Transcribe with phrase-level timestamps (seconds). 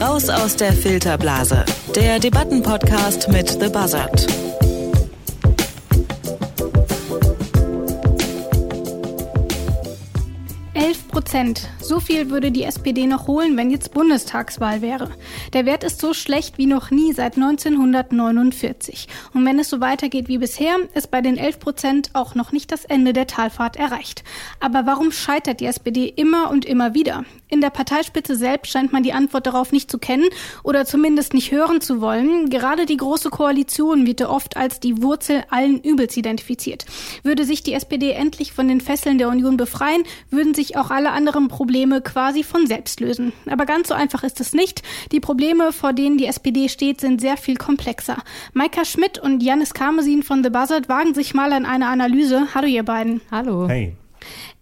[0.00, 4.26] Raus aus der Filterblase, der Debattenpodcast mit The Buzzard.
[11.32, 11.70] Prozent.
[11.80, 15.08] So viel würde die SPD noch holen, wenn jetzt Bundestagswahl wäre.
[15.54, 19.08] Der Wert ist so schlecht wie noch nie seit 1949.
[19.32, 22.70] Und wenn es so weitergeht wie bisher, ist bei den 11 Prozent auch noch nicht
[22.70, 24.24] das Ende der Talfahrt erreicht.
[24.60, 27.24] Aber warum scheitert die SPD immer und immer wieder?
[27.48, 30.28] In der Parteispitze selbst scheint man die Antwort darauf nicht zu kennen
[30.62, 32.50] oder zumindest nicht hören zu wollen.
[32.50, 36.84] Gerade die Große Koalition wird oft als die Wurzel allen Übels identifiziert.
[37.22, 41.10] Würde sich die SPD endlich von den Fesseln der Union befreien, würden sich auch alle
[41.10, 43.32] anderen Probleme quasi von selbst lösen.
[43.48, 44.82] Aber ganz so einfach ist es nicht.
[45.12, 48.16] Die Probleme, vor denen die SPD steht, sind sehr viel komplexer.
[48.52, 52.48] Maika Schmidt und Janis Karmesin von The Buzzard wagen sich mal an eine Analyse.
[52.54, 53.20] Hallo ihr beiden.
[53.30, 53.68] Hallo.
[53.68, 53.96] Hey.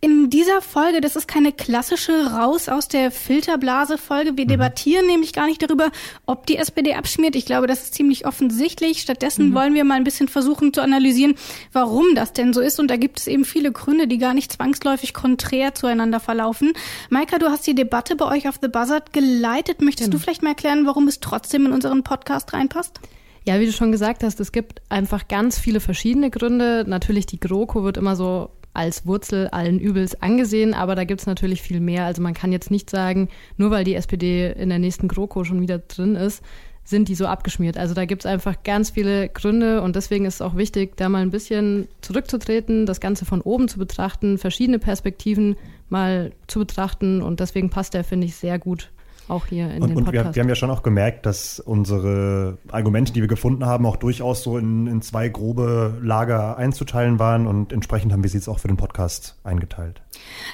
[0.01, 4.37] In dieser Folge, das ist keine klassische Raus aus der Filterblase-Folge.
[4.37, 4.49] Wir mhm.
[4.49, 5.91] debattieren nämlich gar nicht darüber,
[6.25, 7.37] ob die SPD abschmiert.
[7.37, 9.03] Ich glaube, das ist ziemlich offensichtlich.
[9.03, 9.55] Stattdessen mhm.
[9.55, 11.35] wollen wir mal ein bisschen versuchen zu analysieren,
[11.73, 12.81] warum das denn so ist.
[12.81, 16.73] Und da gibt es eben viele Gründe, die gar nicht zwangsläufig konträr zueinander verlaufen.
[17.11, 19.83] Maika, du hast die Debatte bei euch auf The Buzzard geleitet.
[19.83, 20.19] Möchtest genau.
[20.19, 23.01] du vielleicht mal erklären, warum es trotzdem in unseren Podcast reinpasst?
[23.47, 26.85] Ja, wie du schon gesagt hast, es gibt einfach ganz viele verschiedene Gründe.
[26.87, 31.27] Natürlich die GroKo wird immer so als Wurzel allen Übels angesehen, aber da gibt es
[31.27, 32.07] natürlich viel mehr.
[32.07, 33.29] Also man kann jetzt nicht sagen,
[33.59, 36.43] nur weil die SPD in der nächsten GroKo schon wieder drin ist,
[36.83, 37.77] sind die so abgeschmiert.
[37.77, 41.11] Also da gibt es einfach ganz viele Gründe und deswegen ist es auch wichtig, da
[41.11, 45.57] mal ein bisschen zurückzutreten, das Ganze von oben zu betrachten, verschiedene Perspektiven
[45.91, 48.91] mal zu betrachten und deswegen passt der, finde ich, sehr gut
[49.31, 50.27] auch hier in und, den und Podcast.
[50.27, 53.97] Wir, wir, haben ja schon auch gemerkt, dass unsere Argumente, die wir gefunden haben, auch
[53.97, 58.49] durchaus so in, in zwei grobe Lager einzuteilen waren und entsprechend haben wir sie jetzt
[58.49, 60.03] auch für den Podcast eingeteilt.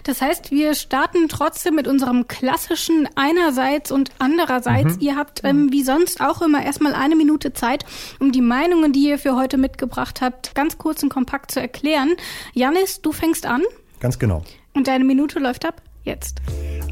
[0.04, 4.96] Das heißt, wir starten trotzdem mit unserem klassischen einerseits und andererseits.
[4.96, 5.00] Mhm.
[5.00, 7.84] Ihr habt ähm, wie sonst auch immer erstmal eine Minute Zeit,
[8.20, 12.10] um die Meinungen, die ihr für heute mitgebracht habt, ganz kurz und kompakt zu erklären.
[12.52, 13.62] Janis, du fängst an.
[14.00, 14.42] Ganz genau.
[14.74, 16.40] Und deine Minute läuft ab jetzt.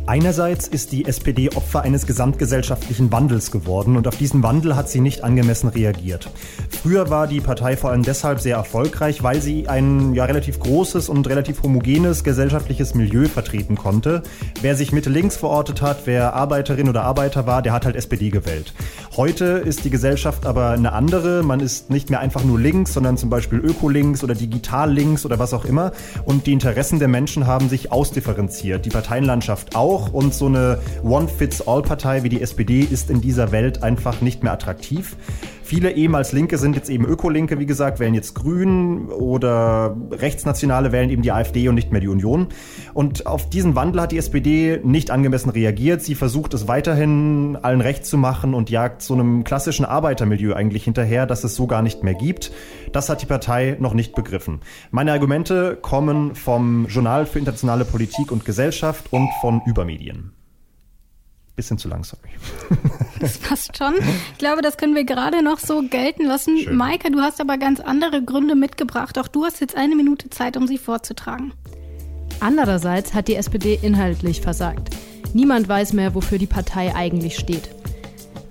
[0.06, 5.00] Einerseits ist die SPD Opfer eines gesamtgesellschaftlichen Wandels geworden und auf diesen Wandel hat sie
[5.00, 6.30] nicht angemessen reagiert.
[6.68, 11.08] Früher war die Partei vor allem deshalb sehr erfolgreich, weil sie ein ja, relativ großes
[11.08, 14.22] und relativ homogenes gesellschaftliches Milieu vertreten konnte.
[14.60, 18.28] Wer sich Mitte links verortet hat, wer Arbeiterin oder Arbeiter war, der hat halt SPD
[18.28, 18.74] gewählt.
[19.16, 21.42] Heute ist die Gesellschaft aber eine andere.
[21.42, 25.38] Man ist nicht mehr einfach nur links, sondern zum Beispiel ökolinks oder digital links oder
[25.38, 25.92] was auch immer.
[26.26, 28.84] Und die Interessen der Menschen haben sich ausdifferenziert.
[28.84, 33.82] Die Parteienlandschaft auch auch und so eine One-Fits-All-Partei wie die SPD ist in dieser Welt
[33.82, 35.16] einfach nicht mehr attraktiv.
[35.64, 41.08] Viele ehemals Linke sind jetzt eben Ökolinke, wie gesagt, wählen jetzt Grün oder Rechtsnationale wählen
[41.08, 42.48] eben die AfD und nicht mehr die Union.
[42.92, 46.02] Und auf diesen Wandel hat die SPD nicht angemessen reagiert.
[46.02, 50.84] Sie versucht es weiterhin allen recht zu machen und jagt so einem klassischen Arbeitermilieu eigentlich
[50.84, 52.52] hinterher, das es so gar nicht mehr gibt.
[52.92, 54.60] Das hat die Partei noch nicht begriffen.
[54.90, 60.32] Meine Argumente kommen vom Journal für internationale Politik und Gesellschaft und von Übermedien.
[61.56, 62.28] Bisschen zu lang, sorry.
[63.20, 63.94] Das passt schon.
[64.32, 66.58] Ich glaube, das können wir gerade noch so gelten lassen.
[66.58, 66.76] Schön.
[66.76, 69.18] Maike, du hast aber ganz andere Gründe mitgebracht.
[69.18, 71.52] Auch du hast jetzt eine Minute Zeit, um sie vorzutragen.
[72.40, 74.90] Andererseits hat die SPD inhaltlich versagt.
[75.32, 77.68] Niemand weiß mehr, wofür die Partei eigentlich steht.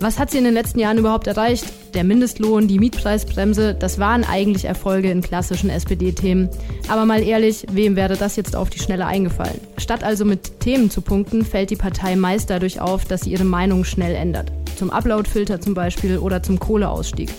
[0.03, 1.63] Was hat sie in den letzten Jahren überhaupt erreicht?
[1.93, 6.49] Der Mindestlohn, die Mietpreisbremse, das waren eigentlich Erfolge in klassischen SPD-Themen.
[6.89, 9.61] Aber mal ehrlich, wem wäre das jetzt auf die Schnelle eingefallen?
[9.77, 13.45] Statt also mit Themen zu punkten, fällt die Partei meist dadurch auf, dass sie ihre
[13.45, 14.51] Meinung schnell ändert.
[14.75, 17.29] Zum Uploadfilter zum Beispiel oder zum Kohleausstieg.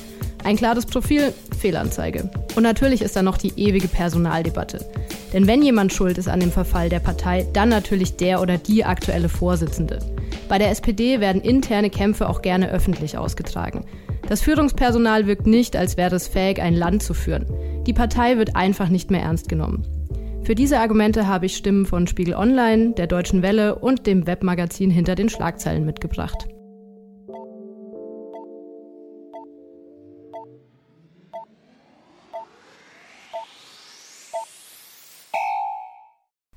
[0.42, 2.30] Ein klares Profil, Fehlanzeige.
[2.56, 4.82] Und natürlich ist da noch die ewige Personaldebatte.
[5.34, 8.86] Denn wenn jemand schuld ist an dem Verfall der Partei, dann natürlich der oder die
[8.86, 9.98] aktuelle Vorsitzende.
[10.48, 13.84] Bei der SPD werden interne Kämpfe auch gerne öffentlich ausgetragen.
[14.28, 17.46] Das Führungspersonal wirkt nicht, als wäre es fähig, ein Land zu führen.
[17.86, 19.86] Die Partei wird einfach nicht mehr ernst genommen.
[20.42, 24.90] Für diese Argumente habe ich Stimmen von Spiegel Online, der Deutschen Welle und dem Webmagazin
[24.90, 26.48] hinter den Schlagzeilen mitgebracht.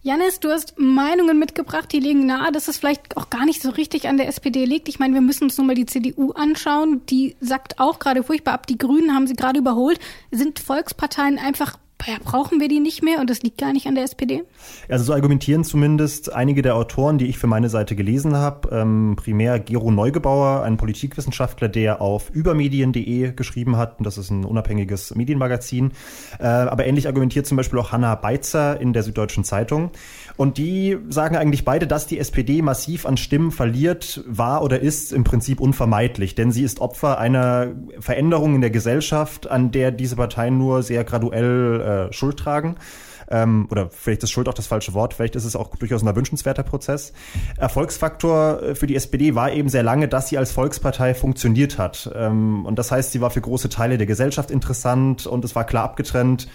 [0.07, 3.71] Janis, du hast Meinungen mitgebracht, die legen nahe, dass es vielleicht auch gar nicht so
[3.71, 4.87] richtig an der SPD liegt.
[4.87, 7.05] Ich meine, wir müssen uns nur mal die CDU anschauen.
[7.07, 8.67] Die sagt auch gerade furchtbar ab.
[8.67, 9.99] Die Grünen haben sie gerade überholt.
[10.31, 11.77] Sind Volksparteien einfach
[12.23, 14.43] brauchen wir die nicht mehr und das liegt gar nicht an der SPD?
[14.89, 18.69] Also so argumentieren zumindest einige der Autoren, die ich für meine Seite gelesen habe.
[18.71, 23.97] Ähm, primär Gero Neugebauer, ein Politikwissenschaftler, der auf übermedien.de geschrieben hat.
[23.99, 25.91] Das ist ein unabhängiges Medienmagazin.
[26.39, 29.91] Äh, aber ähnlich argumentiert zum Beispiel auch Hanna Beitzer in der Süddeutschen Zeitung.
[30.37, 35.11] Und die sagen eigentlich beide, dass die SPD massiv an Stimmen verliert, war oder ist
[35.11, 36.35] im Prinzip unvermeidlich.
[36.35, 37.69] Denn sie ist Opfer einer
[37.99, 42.75] Veränderung in der Gesellschaft, an der diese Parteien nur sehr graduell äh, Schuld tragen.
[43.29, 46.07] Ähm, oder vielleicht ist Schuld auch das falsche Wort, vielleicht ist es auch durchaus ein
[46.07, 47.11] erwünschenswerter Prozess.
[47.57, 52.09] Erfolgsfaktor äh, für die SPD war eben sehr lange, dass sie als Volkspartei funktioniert hat.
[52.15, 55.65] Ähm, und das heißt, sie war für große Teile der Gesellschaft interessant und es war
[55.65, 56.47] klar abgetrennt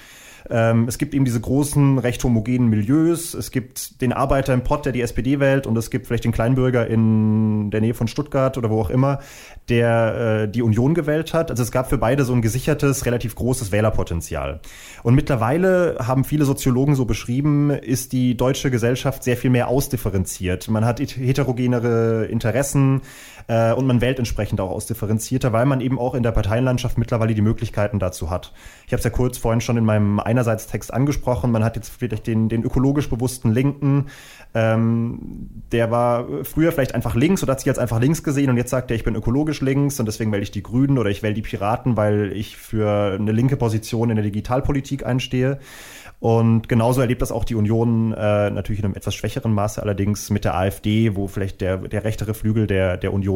[0.51, 3.35] ähm, es gibt eben diese großen, recht homogenen Milieus.
[3.35, 6.33] Es gibt den Arbeiter im Pott, der die SPD wählt, und es gibt vielleicht den
[6.33, 9.21] Kleinbürger in der Nähe von Stuttgart oder wo auch immer,
[9.69, 11.51] der äh, die Union gewählt hat.
[11.51, 14.61] Also es gab für beide so ein gesichertes, relativ großes Wählerpotenzial.
[15.03, 20.69] Und mittlerweile haben viele Soziologen so beschrieben, ist die deutsche Gesellschaft sehr viel mehr ausdifferenziert.
[20.69, 23.03] Man hat heterogenere Interessen
[23.49, 27.35] äh, und man wählt entsprechend auch ausdifferenzierter, weil man eben auch in der Parteienlandschaft mittlerweile
[27.35, 28.53] die Möglichkeiten dazu hat.
[28.87, 31.51] Ich habe es ja kurz vorhin schon in meinem einerseits Text angesprochen.
[31.51, 34.07] Man hat jetzt vielleicht den, den ökologisch bewussten Linken,
[34.55, 38.59] ähm, der war früher vielleicht einfach links oder hat sich jetzt einfach links gesehen und
[38.59, 41.23] jetzt sagt er, ich bin ökologisch links und deswegen wähle ich die Grünen oder ich
[41.23, 45.59] wähle die Piraten, weil ich für eine linke Position in der Digitalpolitik einstehe.
[46.21, 50.31] Und genauso erlebt das auch die Union äh, natürlich in einem etwas schwächeren Maße allerdings
[50.31, 53.32] mit der AfD, wo vielleicht der, der rechtere Flügel der, der Union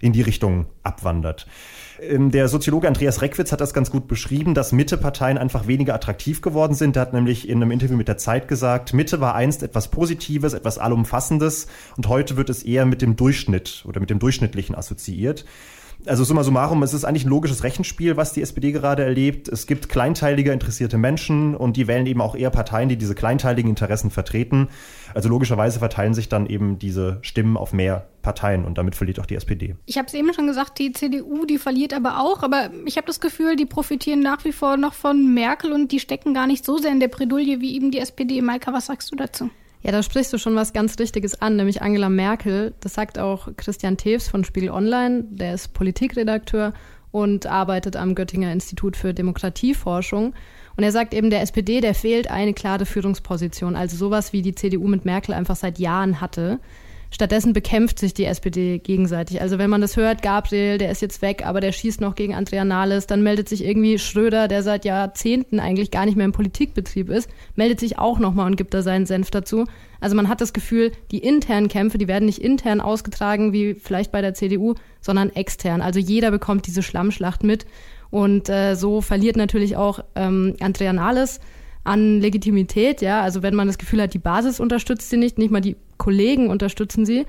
[0.00, 1.46] in die Richtung abwandert.
[2.00, 6.40] Ähm, der Soziologe Andreas Reckwitz hat das ganz gut beschrieben, dass Mitteparteien einfach weniger attraktiv
[6.40, 6.96] geworden sind.
[6.96, 10.52] Er hat nämlich in einem Interview mit der Zeit gesagt, Mitte war einst etwas Positives,
[10.52, 11.66] etwas Allumfassendes
[11.96, 15.44] und heute wird es eher mit dem Durchschnitt oder mit dem Durchschnittlichen assoziiert.
[16.06, 19.48] Also summa summarum, es ist eigentlich ein logisches Rechenspiel, was die SPD gerade erlebt.
[19.48, 23.68] Es gibt kleinteilige interessierte Menschen und die wählen eben auch eher Parteien, die diese kleinteiligen
[23.68, 24.68] Interessen vertreten.
[25.14, 29.26] Also logischerweise verteilen sich dann eben diese Stimmen auf mehr Parteien und damit verliert auch
[29.26, 29.76] die SPD.
[29.86, 33.06] Ich habe es eben schon gesagt, die CDU, die verliert aber auch, aber ich habe
[33.06, 36.64] das Gefühl, die profitieren nach wie vor noch von Merkel und die stecken gar nicht
[36.64, 38.40] so sehr in der Bredouille wie eben die SPD.
[38.40, 39.50] Maika, was sagst du dazu?
[39.82, 42.74] Ja, da sprichst du schon was ganz Richtiges an, nämlich Angela Merkel.
[42.80, 46.74] Das sagt auch Christian Tews von Spiegel Online, der ist Politikredakteur
[47.12, 50.34] und arbeitet am Göttinger Institut für Demokratieforschung.
[50.76, 54.54] Und er sagt eben, der SPD, der fehlt eine klare Führungsposition, also sowas wie die
[54.54, 56.60] CDU mit Merkel einfach seit Jahren hatte.
[57.12, 59.40] Stattdessen bekämpft sich die SPD gegenseitig.
[59.40, 62.34] Also wenn man das hört, Gabriel, der ist jetzt weg, aber der schießt noch gegen
[62.34, 66.32] Andrea Nahles, dann meldet sich irgendwie Schröder, der seit Jahrzehnten eigentlich gar nicht mehr im
[66.32, 69.64] Politikbetrieb ist, meldet sich auch nochmal und gibt da seinen Senf dazu.
[70.00, 74.12] Also man hat das Gefühl, die internen Kämpfe, die werden nicht intern ausgetragen wie vielleicht
[74.12, 75.82] bei der CDU, sondern extern.
[75.82, 77.66] Also jeder bekommt diese Schlammschlacht mit.
[78.10, 81.40] Und äh, so verliert natürlich auch ähm, Andrea Nahles
[81.84, 83.22] an Legitimität, ja.
[83.22, 86.48] Also wenn man das Gefühl hat, die Basis unterstützt sie nicht, nicht mal die Kollegen
[86.48, 87.26] unterstützen sie,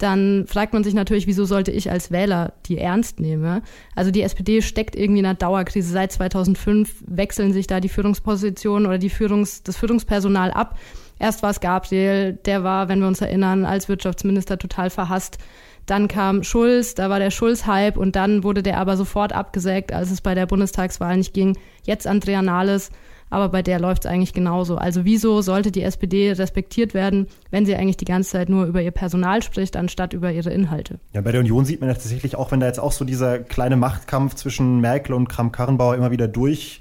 [0.00, 3.60] dann fragt man sich natürlich, wieso sollte ich als Wähler die ernst nehmen?
[3.94, 5.92] Also die SPD steckt irgendwie in einer Dauerkrise.
[5.92, 10.78] Seit 2005 wechseln sich da die Führungspositionen oder die Führungs-, das Führungspersonal ab.
[11.18, 15.36] Erst war es Gabriel, der war, wenn wir uns erinnern, als Wirtschaftsminister total verhasst.
[15.84, 20.10] Dann kam Schulz, da war der Schulz-Hype und dann wurde der aber sofort abgesägt, als
[20.10, 21.58] es bei der Bundestagswahl nicht ging.
[21.84, 22.90] Jetzt Andrea Nahles
[23.30, 24.76] aber bei der läuft es eigentlich genauso.
[24.76, 28.82] Also wieso sollte die SPD respektiert werden, wenn sie eigentlich die ganze Zeit nur über
[28.82, 30.98] ihr Personal spricht, anstatt über ihre Inhalte?
[31.14, 33.38] Ja, bei der Union sieht man ja tatsächlich auch, wenn da jetzt auch so dieser
[33.38, 36.80] kleine Machtkampf zwischen Merkel und Kram-Karrenbauer immer wieder durch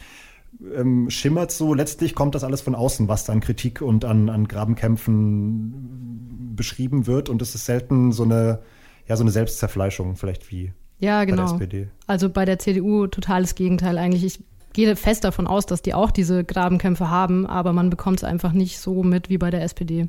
[0.75, 4.29] ähm, schimmert so, letztlich kommt das alles von außen, was da an Kritik und an,
[4.29, 8.59] an Grabenkämpfen beschrieben wird und es ist selten so eine,
[9.07, 11.53] ja, so eine Selbstzerfleischung vielleicht wie ja, genau.
[11.53, 11.63] bei der genau.
[11.63, 11.87] SPD.
[12.07, 14.25] Also bei der CDU totales Gegenteil eigentlich.
[14.25, 18.23] Ich gehe fest davon aus, dass die auch diese Grabenkämpfe haben, aber man bekommt es
[18.23, 20.07] einfach nicht so mit wie bei der SPD.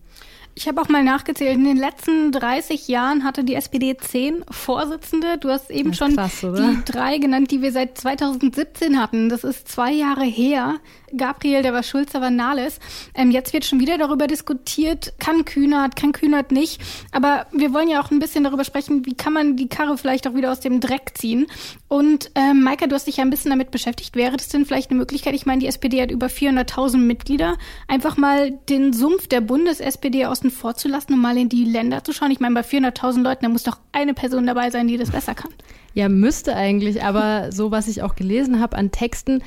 [0.56, 1.56] Ich habe auch mal nachgezählt.
[1.56, 5.38] In den letzten 30 Jahren hatte die SPD zehn Vorsitzende.
[5.38, 9.28] Du hast eben schon krass, die drei genannt, die wir seit 2017 hatten.
[9.28, 10.74] Das ist zwei Jahre her.
[11.16, 12.78] Gabriel, der war Schulz, der war Nahles.
[13.14, 16.80] Ähm, jetzt wird schon wieder darüber diskutiert, kann Kühnert, kann Kühnert nicht.
[17.12, 20.28] Aber wir wollen ja auch ein bisschen darüber sprechen, wie kann man die Karre vielleicht
[20.28, 21.46] auch wieder aus dem Dreck ziehen.
[21.88, 24.14] Und ähm, Maika, du hast dich ja ein bisschen damit beschäftigt.
[24.14, 25.34] Wäre das denn vielleicht eine Möglichkeit?
[25.34, 27.56] Ich meine, die SPD hat über 400.000 Mitglieder.
[27.88, 32.04] Einfach mal den Sumpf der Bundes-SPD außen vor zu lassen und mal in die Länder
[32.04, 32.30] zu schauen.
[32.30, 35.34] Ich meine, bei 400.000 Leuten, da muss doch eine Person dabei sein, die das besser
[35.34, 35.50] kann.
[35.94, 37.02] Ja, müsste eigentlich.
[37.02, 39.42] Aber so, was ich auch gelesen habe an Texten,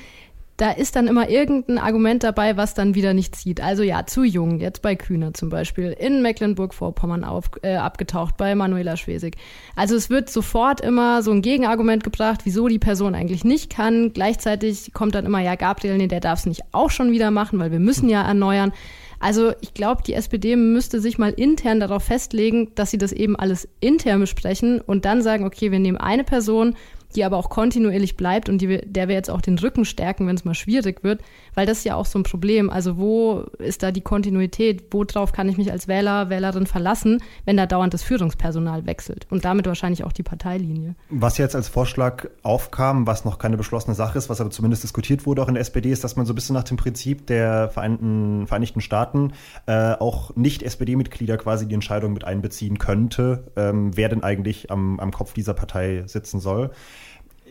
[0.57, 3.60] da ist dann immer irgendein Argument dabei, was dann wieder nicht zieht.
[3.60, 7.25] Also ja, zu jung, jetzt bei Kühner zum Beispiel, in Mecklenburg-Vorpommern
[7.63, 9.36] äh, abgetaucht, bei Manuela Schwesig.
[9.75, 14.13] Also es wird sofort immer so ein Gegenargument gebracht, wieso die Person eigentlich nicht kann.
[14.13, 17.57] Gleichzeitig kommt dann immer, ja, Gabriel, nee, der darf es nicht auch schon wieder machen,
[17.57, 18.74] weil wir müssen ja erneuern.
[19.19, 23.38] Also ich glaube, die SPD müsste sich mal intern darauf festlegen, dass sie das eben
[23.38, 26.75] alles intern besprechen und dann sagen, okay, wir nehmen eine Person,
[27.13, 30.36] die aber auch kontinuierlich bleibt und die, der wir jetzt auch den Rücken stärken, wenn
[30.36, 31.22] es mal schwierig wird,
[31.55, 32.69] weil das ist ja auch so ein Problem.
[32.69, 34.86] Also wo ist da die Kontinuität?
[34.91, 39.45] Worauf kann ich mich als Wähler, Wählerin verlassen, wenn da dauernd das Führungspersonal wechselt und
[39.45, 40.95] damit wahrscheinlich auch die Parteilinie?
[41.10, 45.25] Was jetzt als Vorschlag aufkam, was noch keine beschlossene Sache ist, was aber zumindest diskutiert
[45.25, 47.69] wurde auch in der SPD, ist, dass man so ein bisschen nach dem Prinzip der
[47.69, 49.33] Vereinten, Vereinigten Staaten
[49.65, 55.12] äh, auch Nicht-SPD-Mitglieder quasi die Entscheidung mit einbeziehen könnte, ähm, wer denn eigentlich am, am
[55.12, 56.72] Kopf dieser Partei sitzen soll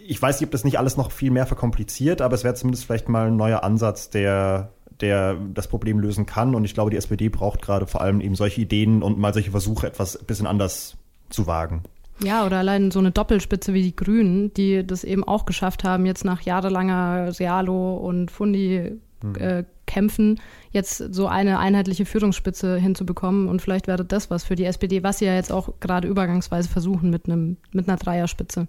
[0.07, 2.85] ich weiß nicht, ob das nicht alles noch viel mehr verkompliziert, aber es wäre zumindest
[2.85, 6.55] vielleicht mal ein neuer Ansatz, der der das Problem lösen kann.
[6.55, 9.51] Und ich glaube, die SPD braucht gerade vor allem eben solche Ideen und mal solche
[9.51, 10.97] Versuche, etwas ein bisschen anders
[11.29, 11.83] zu wagen.
[12.23, 16.07] Ja, oder allein so eine Doppelspitze wie die Grünen, die das eben auch geschafft haben,
[16.07, 19.35] jetzt nach jahrelanger Realo und Fundi mhm.
[19.35, 20.41] äh, kämpfen,
[20.71, 23.49] jetzt so eine einheitliche Führungsspitze hinzubekommen.
[23.49, 26.69] Und vielleicht wäre das was für die SPD, was sie ja jetzt auch gerade übergangsweise
[26.69, 28.69] versuchen mit einem mit einer Dreierspitze.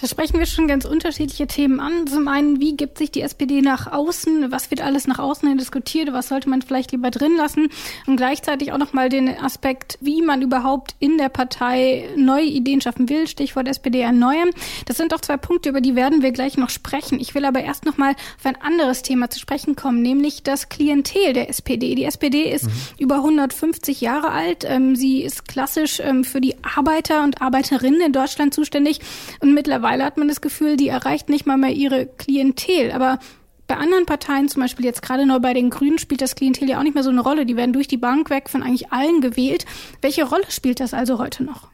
[0.00, 2.06] Da sprechen wir schon ganz unterschiedliche Themen an.
[2.06, 4.50] Zum einen, wie gibt sich die SPD nach außen?
[4.50, 6.12] Was wird alles nach außen hin diskutiert?
[6.12, 7.68] Was sollte man vielleicht lieber drin lassen?
[8.06, 13.08] Und gleichzeitig auch nochmal den Aspekt, wie man überhaupt in der Partei neue Ideen schaffen
[13.08, 13.26] will.
[13.26, 14.50] Stichwort SPD erneuern.
[14.86, 17.18] Das sind doch zwei Punkte, über die werden wir gleich noch sprechen.
[17.20, 21.32] Ich will aber erst nochmal auf ein anderes Thema zu sprechen kommen, nämlich das Klientel
[21.32, 21.94] der SPD.
[21.94, 22.72] Die SPD ist mhm.
[22.98, 24.64] über 150 Jahre alt.
[24.64, 29.00] Ähm, sie ist klassisch ähm, für die Arbeiter und Arbeiterinnen in Deutschland zuständig.
[29.40, 32.92] Und und mittlerweile hat man das Gefühl, die erreicht nicht mal mehr ihre Klientel.
[32.92, 33.18] Aber
[33.66, 36.78] bei anderen Parteien, zum Beispiel jetzt gerade neu bei den Grünen, spielt das Klientel ja
[36.78, 37.46] auch nicht mehr so eine Rolle.
[37.46, 39.64] Die werden durch die Bank weg von eigentlich allen gewählt.
[40.02, 41.68] Welche Rolle spielt das also heute noch?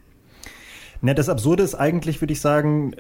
[1.01, 2.95] Ne, das Absurde ist eigentlich, würde ich sagen,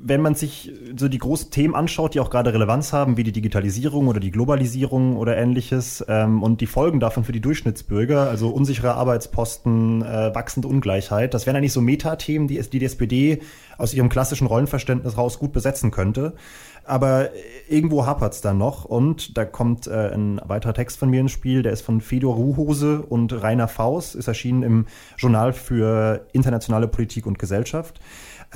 [0.00, 3.32] wenn man sich so die großen Themen anschaut, die auch gerade Relevanz haben, wie die
[3.32, 8.50] Digitalisierung oder die Globalisierung oder ähnliches ähm, und die Folgen davon für die Durchschnittsbürger, also
[8.50, 13.40] unsichere Arbeitsposten, äh, wachsende Ungleichheit, das wären eigentlich so Metathemen, die, die die SPD
[13.76, 16.34] aus ihrem klassischen Rollenverständnis raus gut besetzen könnte.
[16.84, 17.28] Aber
[17.68, 21.62] irgendwo hapert's da noch und da kommt äh, ein weiterer Text von mir ins Spiel,
[21.62, 24.86] der ist von Fedor Ruhose und Rainer Faust, ist erschienen im
[25.18, 28.00] Journal für internationale Politik und Gesellschaft.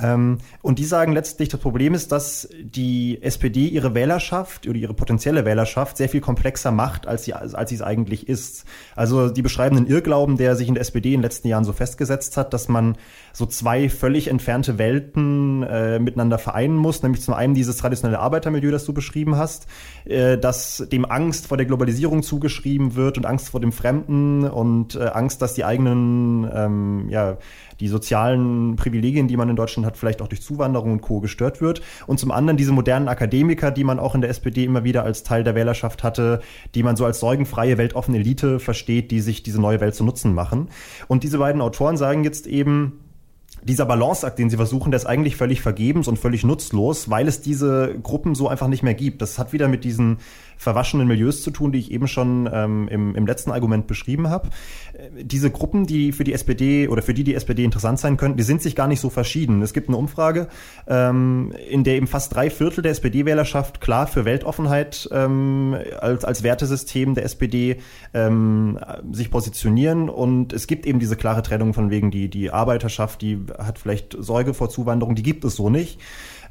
[0.01, 4.93] Ähm, und die sagen letztlich, das Problem ist, dass die SPD ihre Wählerschaft oder ihre
[4.93, 8.65] potenzielle Wählerschaft sehr viel komplexer macht, als sie, als sie es eigentlich ist.
[8.95, 11.73] Also die beschreiben einen Irrglauben, der sich in der SPD in den letzten Jahren so
[11.73, 12.97] festgesetzt hat, dass man
[13.33, 18.71] so zwei völlig entfernte Welten äh, miteinander vereinen muss, nämlich zum einen dieses traditionelle Arbeitermilieu,
[18.71, 19.67] das du beschrieben hast,
[20.05, 24.95] äh, dass dem Angst vor der Globalisierung zugeschrieben wird und Angst vor dem Fremden und
[24.95, 27.37] äh, Angst, dass die eigenen ähm, ja,
[27.79, 31.19] die sozialen Privilegien, die man in Deutschland hat, vielleicht auch durch Zuwanderung und Co.
[31.19, 31.81] gestört wird.
[32.07, 35.23] Und zum anderen diese modernen Akademiker, die man auch in der SPD immer wieder als
[35.23, 36.41] Teil der Wählerschaft hatte,
[36.75, 40.33] die man so als sorgenfreie, weltoffene Elite versteht, die sich diese neue Welt zu Nutzen
[40.33, 40.69] machen.
[41.07, 42.99] Und diese beiden Autoren sagen jetzt eben,
[43.63, 47.41] dieser Balanceakt, den sie versuchen, der ist eigentlich völlig vergebens und völlig nutzlos, weil es
[47.41, 49.21] diese Gruppen so einfach nicht mehr gibt.
[49.21, 50.17] Das hat wieder mit diesen
[50.63, 54.49] verwaschenen Milieus zu tun, die ich eben schon ähm, im, im letzten Argument beschrieben habe.
[54.93, 58.37] Äh, diese Gruppen, die für die SPD oder für die die SPD interessant sein könnten,
[58.37, 59.61] die sind sich gar nicht so verschieden.
[59.61, 60.47] Es gibt eine Umfrage,
[60.87, 66.43] ähm, in der eben fast drei Viertel der SPD-Wählerschaft klar für Weltoffenheit ähm, als, als
[66.43, 67.77] Wertesystem der SPD
[68.13, 68.79] ähm,
[69.11, 73.39] sich positionieren und es gibt eben diese klare Trennung von wegen die, die Arbeiterschaft, die
[73.57, 75.99] hat vielleicht Sorge vor Zuwanderung, die gibt es so nicht.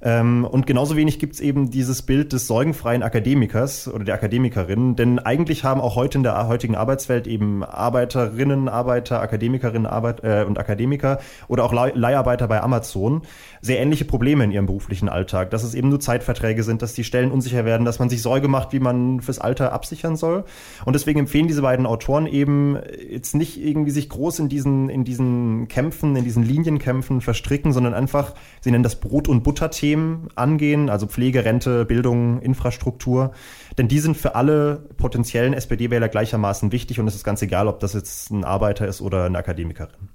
[0.04, 4.96] Ähm, und genauso wenig gibt es eben dieses Bild des sorgenfreien Akademikers oder der Akademikerin,
[4.96, 10.44] denn eigentlich haben auch heute in der heutigen Arbeitswelt eben Arbeiterinnen, Arbeiter, Akademikerinnen Arbeit, äh,
[10.44, 13.22] und Akademiker oder auch Leiharbeiter bei Amazon
[13.60, 17.04] sehr ähnliche Probleme in ihrem beruflichen Alltag, dass es eben nur Zeitverträge sind, dass die
[17.04, 20.44] Stellen unsicher werden, dass man sich Sorge macht, wie man fürs Alter absichern soll.
[20.84, 22.76] Und deswegen empfehlen diese beiden Autoren eben
[23.08, 27.94] jetzt nicht irgendwie sich groß in diesen, in diesen Kämpfen, in diesen Linienkämpfen verstricken, sondern
[27.94, 29.44] einfach, sie nennen das Brot- und
[29.92, 33.32] Butterthemen angehen, also Pflege, Rente, Bildung, Infrastruktur.
[33.78, 37.80] Denn die sind für alle potenziellen SPD-Wähler gleichermaßen wichtig und es ist ganz egal, ob
[37.80, 40.08] das jetzt ein Arbeiter ist oder eine Akademikerin.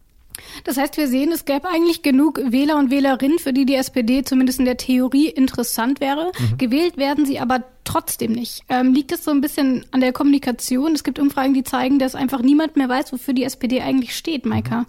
[0.66, 4.24] Das heißt, wir sehen, es gäbe eigentlich genug Wähler und Wählerinnen, für die die SPD
[4.24, 6.32] zumindest in der Theorie interessant wäre.
[6.38, 6.58] Mhm.
[6.60, 8.64] Gewählt werden sie aber trotzdem nicht.
[8.70, 10.94] Ähm, liegt es so ein bisschen an der Kommunikation?
[10.94, 14.46] Es gibt Umfragen, die zeigen, dass einfach niemand mehr weiß, wofür die SPD eigentlich steht,
[14.46, 14.86] Maika.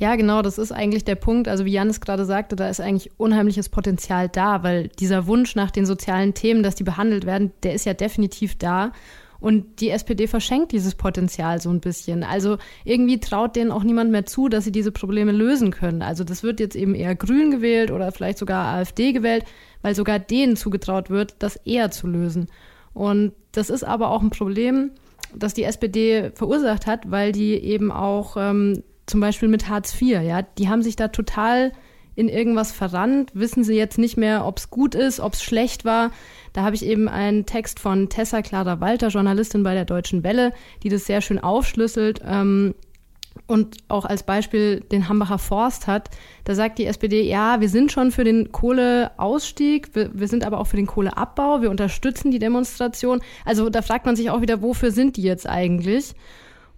[0.00, 1.46] Ja, genau, das ist eigentlich der Punkt.
[1.46, 5.70] Also wie Janis gerade sagte, da ist eigentlich unheimliches Potenzial da, weil dieser Wunsch nach
[5.70, 8.92] den sozialen Themen, dass die behandelt werden, der ist ja definitiv da.
[9.40, 12.24] Und die SPD verschenkt dieses Potenzial so ein bisschen.
[12.24, 16.00] Also irgendwie traut denen auch niemand mehr zu, dass sie diese Probleme lösen können.
[16.00, 19.44] Also das wird jetzt eben eher Grün gewählt oder vielleicht sogar AfD gewählt,
[19.82, 22.46] weil sogar denen zugetraut wird, das eher zu lösen.
[22.94, 24.92] Und das ist aber auch ein Problem,
[25.34, 30.22] das die SPD verursacht hat, weil die eben auch ähm, zum Beispiel mit Hartz IV,
[30.22, 31.72] ja, die haben sich da total
[32.14, 35.84] in irgendwas verrannt, wissen sie jetzt nicht mehr, ob es gut ist, ob es schlecht
[35.84, 36.10] war.
[36.52, 40.52] Da habe ich eben einen Text von Tessa Clara Walter, Journalistin bei der Deutschen Welle,
[40.82, 42.74] die das sehr schön aufschlüsselt ähm,
[43.46, 46.10] und auch als Beispiel den Hambacher Forst hat.
[46.44, 50.58] Da sagt die SPD, ja, wir sind schon für den Kohleausstieg, wir, wir sind aber
[50.58, 53.22] auch für den Kohleabbau, wir unterstützen die Demonstration.
[53.44, 56.14] Also da fragt man sich auch wieder, wofür sind die jetzt eigentlich?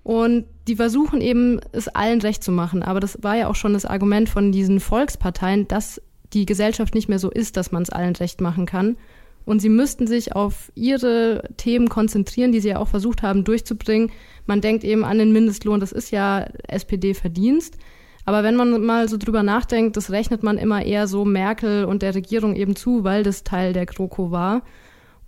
[0.05, 2.83] Und die versuchen eben, es allen recht zu machen.
[2.83, 6.01] Aber das war ja auch schon das Argument von diesen Volksparteien, dass
[6.33, 8.97] die Gesellschaft nicht mehr so ist, dass man es allen recht machen kann.
[9.45, 14.11] Und sie müssten sich auf ihre Themen konzentrieren, die sie ja auch versucht haben durchzubringen.
[14.47, 17.77] Man denkt eben an den Mindestlohn, das ist ja SPD-Verdienst.
[18.25, 22.03] Aber wenn man mal so drüber nachdenkt, das rechnet man immer eher so Merkel und
[22.03, 24.63] der Regierung eben zu, weil das Teil der GroKo war.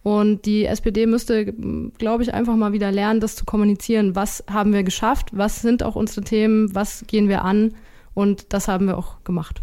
[0.04, 1.54] Und die SPD müsste,
[1.96, 4.14] glaube ich, einfach mal wieder lernen, das zu kommunizieren.
[4.14, 5.30] Was haben wir geschafft?
[5.32, 6.74] Was sind auch unsere Themen?
[6.74, 7.72] Was gehen wir an?
[8.12, 9.62] Und das haben wir auch gemacht.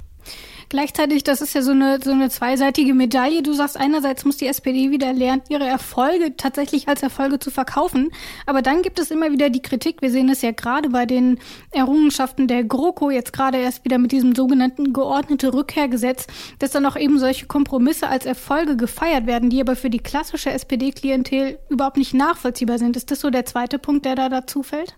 [0.71, 3.43] Gleichzeitig, das ist ja so eine, so eine zweiseitige Medaille.
[3.43, 8.09] Du sagst, einerseits muss die SPD wieder lernen, ihre Erfolge tatsächlich als Erfolge zu verkaufen.
[8.45, 10.01] Aber dann gibt es immer wieder die Kritik.
[10.01, 11.39] Wir sehen es ja gerade bei den
[11.71, 16.27] Errungenschaften der GroKo, jetzt gerade erst wieder mit diesem sogenannten geordnete Rückkehrgesetz,
[16.59, 20.51] dass dann auch eben solche Kompromisse als Erfolge gefeiert werden, die aber für die klassische
[20.51, 22.95] SPD-Klientel überhaupt nicht nachvollziehbar sind.
[22.95, 24.95] Ist das so der zweite Punkt, der da dazu fällt?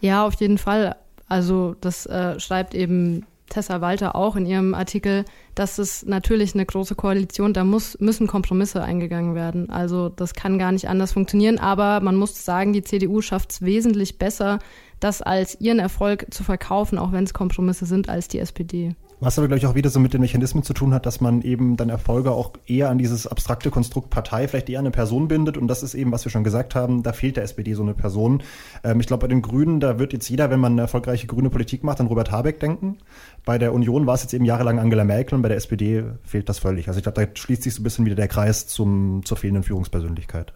[0.00, 0.94] Ja, auf jeden Fall.
[1.26, 5.24] Also das äh, schreibt eben Tessa Walter auch in ihrem Artikel,
[5.54, 9.70] dass es natürlich eine große Koalition, da muss, müssen Kompromisse eingegangen werden.
[9.70, 11.58] Also das kann gar nicht anders funktionieren.
[11.58, 14.58] Aber man muss sagen, die CDU schafft es wesentlich besser,
[15.00, 18.94] das als ihren Erfolg zu verkaufen, auch wenn es Kompromisse sind, als die SPD.
[19.20, 21.42] Was aber, glaube ich, auch wieder so mit den Mechanismen zu tun hat, dass man
[21.42, 25.26] eben dann Erfolge auch eher an dieses abstrakte Konstrukt Partei, vielleicht eher an eine Person
[25.26, 25.56] bindet.
[25.58, 27.94] Und das ist eben, was wir schon gesagt haben, da fehlt der SPD so eine
[27.94, 28.44] Person.
[28.84, 31.50] Ähm, ich glaube, bei den Grünen, da wird jetzt jeder, wenn man eine erfolgreiche grüne
[31.50, 32.98] Politik macht, an Robert Habeck denken.
[33.48, 36.50] Bei der Union war es jetzt eben jahrelang Angela Merkel und bei der SPD fehlt
[36.50, 36.86] das völlig.
[36.88, 39.62] Also ich glaube, da schließt sich so ein bisschen wieder der Kreis zum, zur fehlenden
[39.62, 40.52] Führungspersönlichkeit.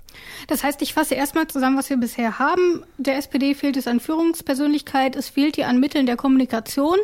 [0.48, 2.84] Das heißt, ich fasse erstmal zusammen, was wir bisher haben.
[2.98, 6.98] Der SPD fehlt es an Führungspersönlichkeit, es fehlt ihr an Mitteln der Kommunikation.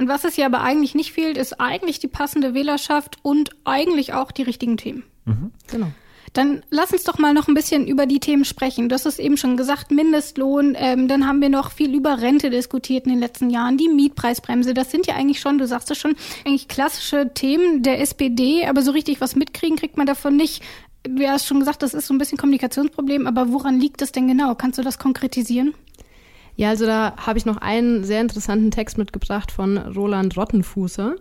[0.00, 4.14] Und was es hier aber eigentlich nicht fehlt, ist eigentlich die passende Wählerschaft und eigentlich
[4.14, 5.02] auch die richtigen Themen.
[5.26, 5.50] Mhm.
[5.70, 5.88] Genau.
[6.34, 8.88] Dann lass uns doch mal noch ein bisschen über die Themen sprechen.
[8.88, 10.76] Du hast es eben schon gesagt, Mindestlohn.
[10.76, 13.78] Ähm, dann haben wir noch viel über Rente diskutiert in den letzten Jahren.
[13.78, 18.00] Die Mietpreisbremse, das sind ja eigentlich schon, du sagst es schon, eigentlich klassische Themen der
[18.00, 18.66] SPD.
[18.66, 20.62] Aber so richtig was mitkriegen kriegt man davon nicht
[21.06, 24.26] du hast schon gesagt, das ist so ein bisschen Kommunikationsproblem, aber woran liegt das denn
[24.26, 24.54] genau?
[24.54, 25.74] Kannst du das konkretisieren?
[26.56, 31.16] Ja, also da habe ich noch einen sehr interessanten Text mitgebracht von Roland Rottenfußer.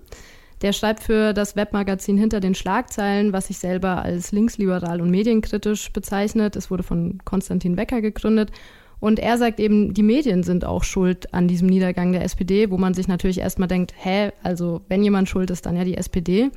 [0.63, 5.91] Der schreibt für das Webmagazin Hinter den Schlagzeilen, was sich selber als linksliberal und medienkritisch
[5.91, 6.56] bezeichnet.
[6.56, 8.52] Es wurde von Konstantin Becker gegründet.
[9.02, 12.78] Und er sagt eben, die Medien sind auch schuld an diesem Niedergang der SPD, wo
[12.78, 16.49] man sich natürlich erstmal denkt, hä, also wenn jemand schuld ist, dann ja die SPD.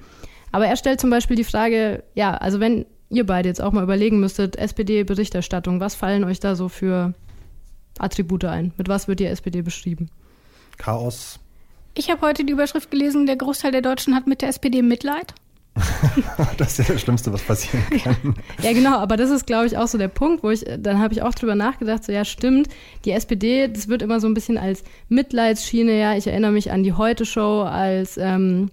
[0.53, 3.83] Aber er stellt zum Beispiel die Frage, ja, also wenn ihr beide jetzt auch mal
[3.83, 7.15] überlegen müsstet, SPD-Berichterstattung, was fallen euch da so für
[7.99, 8.73] Attribute ein?
[8.77, 10.09] Mit was wird die SPD beschrieben?
[10.79, 11.41] Chaos.
[11.99, 15.33] Ich habe heute die Überschrift gelesen, der Großteil der Deutschen hat mit der SPD Mitleid.
[16.59, 18.35] das ist ja das Schlimmste, was passieren kann.
[18.63, 21.15] Ja, genau, aber das ist, glaube ich, auch so der Punkt, wo ich, dann habe
[21.15, 22.69] ich auch drüber nachgedacht, so ja, stimmt,
[23.05, 26.83] die SPD, das wird immer so ein bisschen als Mitleidsschiene, ja, ich erinnere mich an
[26.83, 28.71] die Heute-Show, als ähm,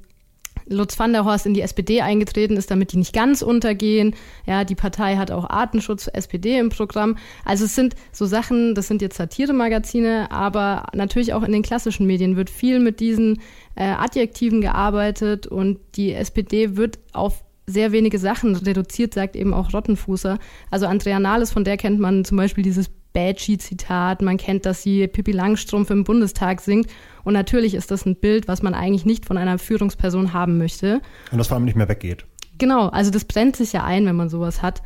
[0.68, 4.16] Lutz van der Horst in die SPD eingetreten ist, damit die nicht ganz untergehen.
[4.46, 7.18] Ja, die Partei hat auch Artenschutz SPD im Programm.
[7.46, 12.08] Also es sind so Sachen, das sind jetzt Satiremagazine, aber natürlich auch in den klassischen
[12.08, 13.42] Medien wird viel mit diesen
[13.76, 19.74] äh, Adjektiven gearbeitet und die SPD wird auf sehr wenige Sachen reduziert, sagt eben auch
[19.74, 20.38] Rottenfußer.
[20.70, 24.22] Also Andrea Nahles, von der kennt man zum Beispiel dieses Badgie-Zitat.
[24.22, 26.88] Man kennt, dass sie Pippi Langstrumpf im Bundestag singt.
[27.24, 31.02] Und natürlich ist das ein Bild, was man eigentlich nicht von einer Führungsperson haben möchte.
[31.32, 32.26] Und das vor allem nicht mehr weggeht.
[32.58, 34.82] Genau, also das brennt sich ja ein, wenn man sowas hat.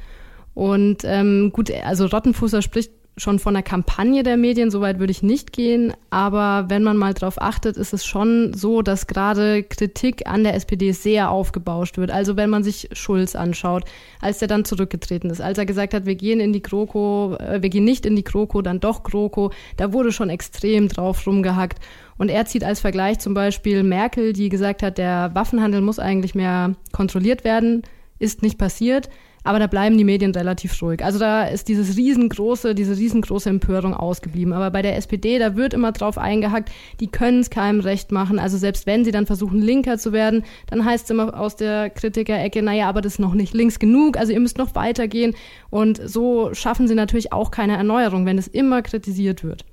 [0.54, 5.24] Und ähm, gut, also Rottenfußer spricht schon von der Kampagne der Medien, soweit würde ich
[5.24, 10.28] nicht gehen, aber wenn man mal drauf achtet, ist es schon so, dass gerade Kritik
[10.28, 12.12] an der SPD sehr aufgebauscht wird.
[12.12, 13.86] Also wenn man sich Schulz anschaut,
[14.22, 17.62] als der dann zurückgetreten ist, als er gesagt hat, wir gehen in die Kroko, äh,
[17.62, 21.80] wir gehen nicht in die Kroko, dann doch Kroko, da wurde schon extrem drauf rumgehackt.
[22.20, 26.36] Und er zieht als Vergleich zum Beispiel Merkel, die gesagt hat, der Waffenhandel muss eigentlich
[26.36, 27.82] mehr kontrolliert werden,
[28.20, 29.10] ist nicht passiert
[29.44, 31.04] aber da bleiben die Medien relativ ruhig.
[31.04, 34.54] Also da ist dieses riesengroße, diese riesengroße Empörung ausgeblieben.
[34.54, 36.70] Aber bei der SPD, da wird immer drauf eingehackt,
[37.00, 38.40] die können es keinem recht machen.
[38.40, 41.90] Also selbst wenn sie dann versuchen, linker zu werden, dann heißt es immer aus der
[41.90, 45.36] Kritikerecke, naja, aber das ist noch nicht links genug, also ihr müsst noch weitergehen.
[45.70, 49.66] Und so schaffen sie natürlich auch keine Erneuerung, wenn es immer kritisiert wird.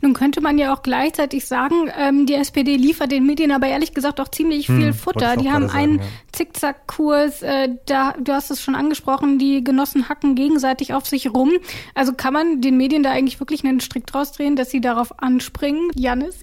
[0.00, 3.94] Nun könnte man ja auch gleichzeitig sagen, ähm, die SPD liefert den Medien aber ehrlich
[3.94, 5.36] gesagt auch ziemlich hm, viel Futter.
[5.36, 6.04] Die haben einen ja.
[6.32, 11.50] Zickzackkurs, äh, da, du hast es schon angesprochen, die Genossen hacken gegenseitig auf sich rum.
[11.94, 15.20] Also kann man den Medien da eigentlich wirklich einen Strick draus drehen, dass sie darauf
[15.20, 16.40] anspringen, Janis?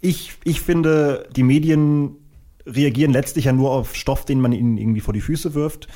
[0.00, 2.16] Ich, ich finde, die Medien
[2.68, 5.88] reagieren letztlich ja nur auf Stoff, den man ihnen irgendwie vor die Füße wirft.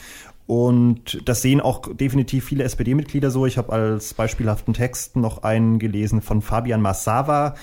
[0.47, 3.47] Und das sehen auch definitiv viele SPD-Mitglieder so.
[3.47, 7.55] Ich habe als beispielhaften Text noch einen gelesen von Fabian Massawa,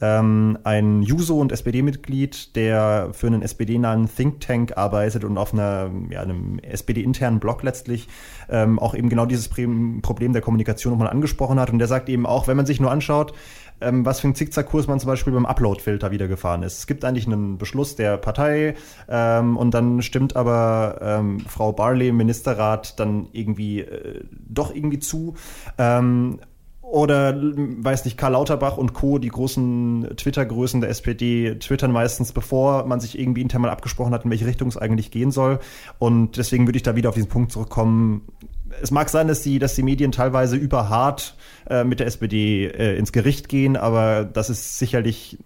[0.00, 5.90] ähm, ein Juso- und SPD-Mitglied, der für einen SPD-nahen Think Tank arbeitet und auf einer,
[6.10, 8.06] ja, einem SPD-internen Blog letztlich
[8.48, 11.70] ähm, auch eben genau dieses Problem der Kommunikation nochmal angesprochen hat.
[11.70, 13.34] Und der sagt eben auch, wenn man sich nur anschaut,
[13.80, 16.78] ähm, was für ein Zickzackkurs man zum Beispiel beim Upload-Filter wieder gefahren ist.
[16.78, 18.74] Es gibt eigentlich einen Beschluss der Partei
[19.08, 24.98] ähm, und dann stimmt aber ähm, Frau Barley im Ministerrat dann irgendwie äh, doch irgendwie
[24.98, 25.34] zu.
[25.78, 26.38] Ähm,
[26.88, 32.86] oder, weiß nicht, Karl Lauterbach und Co., die großen Twitter-Größen der SPD, twittern meistens, bevor
[32.86, 35.58] man sich irgendwie intern mal abgesprochen hat, in welche Richtung es eigentlich gehen soll.
[35.98, 38.22] Und deswegen würde ich da wieder auf diesen Punkt zurückkommen.
[38.82, 41.36] Es mag sein, dass die, dass die Medien teilweise überhart
[41.68, 45.38] äh, mit der SPD äh, ins Gericht gehen, aber das ist sicherlich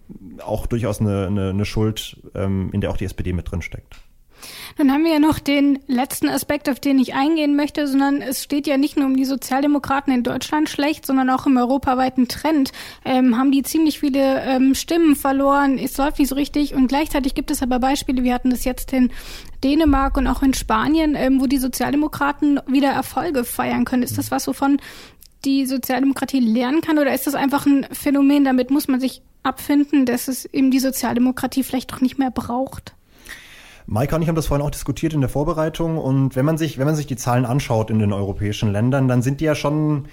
[0.45, 3.95] auch durchaus eine, eine, eine Schuld, ähm, in der auch die SPD mit drin steckt.
[4.77, 8.43] Dann haben wir ja noch den letzten Aspekt, auf den ich eingehen möchte, sondern es
[8.43, 12.71] steht ja nicht nur um die Sozialdemokraten in Deutschland schlecht, sondern auch im europaweiten Trend
[13.05, 15.77] ähm, haben die ziemlich viele ähm, Stimmen verloren.
[15.77, 18.93] Es läuft nicht so richtig und gleichzeitig gibt es aber Beispiele, wir hatten das jetzt
[18.93, 19.11] in
[19.63, 24.03] Dänemark und auch in Spanien, ähm, wo die Sozialdemokraten wieder Erfolge feiern können.
[24.03, 24.79] Ist das was, wovon
[25.45, 30.05] die Sozialdemokratie lernen kann oder ist das einfach ein Phänomen, damit muss man sich abfinden,
[30.05, 32.93] dass es eben die Sozialdemokratie vielleicht doch nicht mehr braucht?
[33.85, 36.77] Maika und ich haben das vorhin auch diskutiert in der Vorbereitung und wenn man sich,
[36.77, 40.07] wenn man sich die Zahlen anschaut in den europäischen Ländern, dann sind die ja schon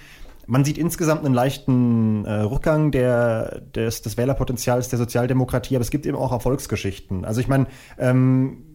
[0.47, 5.91] man sieht insgesamt einen leichten äh, Rückgang der, des, des Wählerpotenzials der Sozialdemokratie, aber es
[5.91, 7.23] gibt eben auch Erfolgsgeschichten.
[7.23, 8.71] Also ich meine, ähm,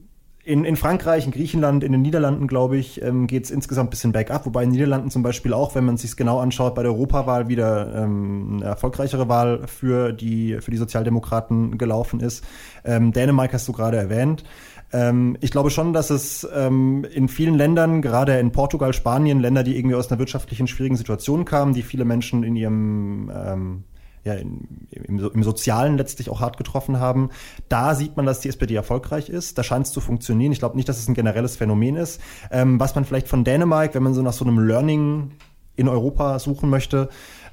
[0.47, 3.91] in, in Frankreich, in Griechenland, in den Niederlanden, glaube ich, ähm, geht es insgesamt ein
[3.91, 6.83] bisschen bergab, wobei in den Niederlanden zum Beispiel auch, wenn man sich genau anschaut, bei
[6.85, 12.45] der Europawahl wieder ähm, eine erfolgreichere Wahl für die, für die Sozialdemokraten gelaufen ist.
[12.85, 14.45] Ähm, Dänemark hast du gerade erwähnt.
[14.93, 19.63] Ähm, ich glaube schon, dass es ähm, in vielen Ländern, gerade in Portugal, Spanien, Länder,
[19.63, 23.85] die irgendwie aus einer wirtschaftlichen schwierigen Situation kamen, die viele Menschen in ihrem ähm,
[24.27, 27.31] ja, in, im, im Sozialen letztlich auch hart getroffen haben.
[27.69, 29.57] Da sieht man, dass die SPD erfolgreich ist.
[29.57, 30.51] Da scheint es zu funktionieren.
[30.51, 32.21] Ich glaube nicht, dass es ein generelles Phänomen ist.
[32.51, 35.31] Ähm, was man vielleicht von Dänemark, wenn man so nach so einem Learning
[35.77, 37.09] in Europa suchen möchte,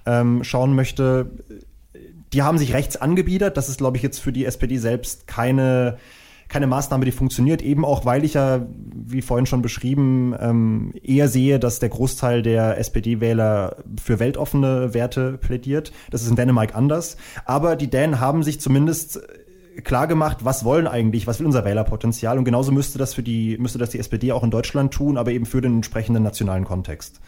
[0.06, 1.32] ähm, schauen möchte,
[2.34, 3.56] die haben sich rechts angebiedert.
[3.56, 5.98] Das ist, glaube ich, jetzt für die SPD selbst keine
[6.54, 11.28] keine Maßnahme, die funktioniert, eben auch, weil ich ja, wie vorhin schon beschrieben, ähm, eher
[11.28, 15.92] sehe, dass der Großteil der SPD-Wähler für weltoffene Werte plädiert.
[16.12, 17.18] Das ist in Dänemark anders.
[17.46, 21.66] Aber die Dänen haben sich zumindest äh, klar gemacht, was wollen eigentlich, was will unser
[21.66, 25.18] Wählerpotenzial und genauso müsste das für die, müsste das die SPD auch in Deutschland tun,
[25.18, 27.20] aber eben für den entsprechenden nationalen Kontext.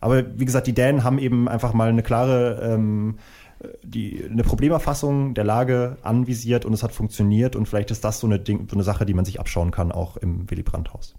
[0.00, 3.18] Aber wie gesagt, die Dänen haben eben einfach mal eine klare ähm,
[3.82, 8.26] die, eine Problemerfassung der Lage anvisiert und es hat funktioniert und vielleicht ist das so
[8.26, 11.14] eine, Ding, so eine Sache, die man sich abschauen kann, auch im Willy Brandt-Haus.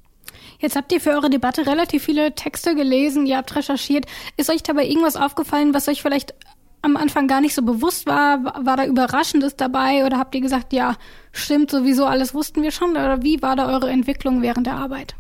[0.60, 4.06] Jetzt habt ihr für eure Debatte relativ viele Texte gelesen, ihr habt recherchiert.
[4.38, 6.34] Ist euch dabei irgendwas aufgefallen, was euch vielleicht
[6.82, 8.44] am Anfang gar nicht so bewusst war?
[8.44, 10.96] War da Überraschendes dabei oder habt ihr gesagt, ja,
[11.32, 12.92] stimmt sowieso, alles wussten wir schon?
[12.92, 15.16] Oder wie war da eure Entwicklung während der Arbeit?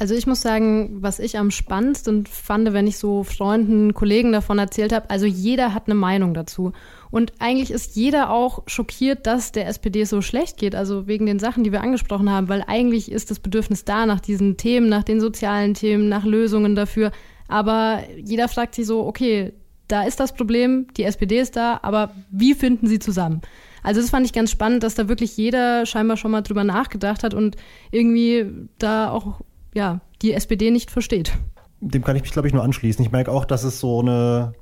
[0.00, 4.58] Also ich muss sagen, was ich am spannendsten fand, wenn ich so Freunden, Kollegen davon
[4.58, 6.72] erzählt habe, also jeder hat eine Meinung dazu.
[7.10, 11.38] Und eigentlich ist jeder auch schockiert, dass der SPD so schlecht geht, also wegen den
[11.38, 15.04] Sachen, die wir angesprochen haben, weil eigentlich ist das Bedürfnis da nach diesen Themen, nach
[15.04, 17.12] den sozialen Themen, nach Lösungen dafür.
[17.46, 19.52] Aber jeder fragt sich so, okay,
[19.86, 23.42] da ist das Problem, die SPD ist da, aber wie finden sie zusammen?
[23.82, 27.22] Also das fand ich ganz spannend, dass da wirklich jeder scheinbar schon mal drüber nachgedacht
[27.22, 27.56] hat und
[27.90, 28.46] irgendwie
[28.78, 29.40] da auch
[29.74, 31.36] ja, die SPD nicht versteht.
[31.80, 33.04] Dem kann ich mich, glaube ich, nur anschließen.
[33.04, 34.52] Ich merke auch, dass es so eine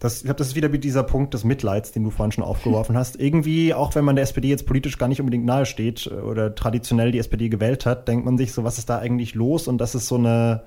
[0.00, 2.96] Das, ich glaube, das ist wieder dieser Punkt des Mitleids, den du vorhin schon aufgeworfen
[2.96, 3.18] hast.
[3.20, 6.54] Irgendwie, auch wenn man der SPD jetzt politisch gar nicht unbedingt nahe steht äh, oder
[6.54, 9.68] traditionell die SPD gewählt hat, denkt man sich so, was ist da eigentlich los?
[9.68, 10.64] Und das ist so eine,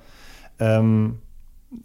[0.59, 1.19] ähm,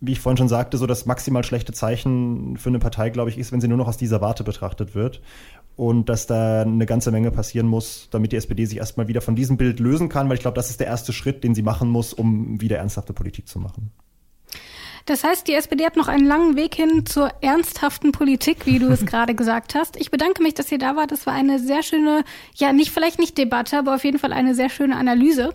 [0.00, 3.38] wie ich vorhin schon sagte, so das maximal schlechte Zeichen für eine Partei, glaube ich,
[3.38, 5.20] ist, wenn sie nur noch aus dieser Warte betrachtet wird.
[5.76, 9.34] Und dass da eine ganze Menge passieren muss, damit die SPD sich erstmal wieder von
[9.34, 11.88] diesem Bild lösen kann, weil ich glaube, das ist der erste Schritt, den sie machen
[11.88, 13.90] muss, um wieder ernsthafte Politik zu machen.
[15.06, 18.86] Das heißt, die SPD hat noch einen langen Weg hin zur ernsthaften Politik, wie du
[18.88, 19.96] es gerade gesagt hast.
[19.96, 21.10] Ich bedanke mich, dass ihr da wart.
[21.10, 24.54] Das war eine sehr schöne, ja, nicht vielleicht nicht Debatte, aber auf jeden Fall eine
[24.54, 25.54] sehr schöne Analyse.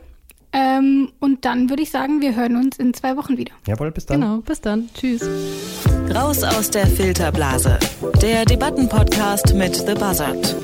[0.57, 3.51] Ähm, und dann würde ich sagen, wir hören uns in zwei Wochen wieder.
[3.67, 4.21] Jawohl, bis dann.
[4.21, 4.89] Genau, bis dann.
[4.95, 5.21] Tschüss.
[6.15, 7.77] Raus aus der Filterblase.
[8.23, 10.55] Der Debattenpodcast mit The Buzzard.